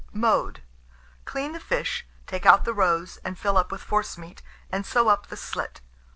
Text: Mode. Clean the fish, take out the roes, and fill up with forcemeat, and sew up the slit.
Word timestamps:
Mode. 0.13 0.63
Clean 1.25 1.51
the 1.51 1.59
fish, 1.59 2.07
take 2.25 2.43
out 2.43 2.65
the 2.65 2.73
roes, 2.73 3.19
and 3.23 3.37
fill 3.37 3.55
up 3.55 3.71
with 3.71 3.83
forcemeat, 3.83 4.41
and 4.71 4.83
sew 4.83 5.09
up 5.09 5.27
the 5.27 5.37
slit. 5.37 5.79